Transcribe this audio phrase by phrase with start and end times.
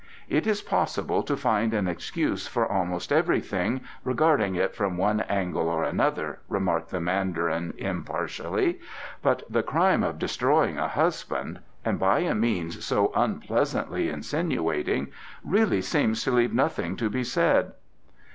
[0.27, 5.69] "It is possible to find an excuse for almost everything, regarding it from one angle
[5.69, 8.79] or another," remarked the Mandarin impartially;
[9.21, 15.09] "but the crime of destroying a husband and by a means so unpleasantly insinuating
[15.43, 17.73] really seems to leave nothing to be said."